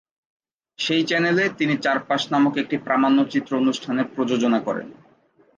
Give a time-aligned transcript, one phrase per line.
[0.79, 4.87] সেই চ্যানেলে তিনি "চারপাশ" নামক একটি প্রামাণ্যচিত্র অনুষ্ঠানের প্রযোজনা করেন।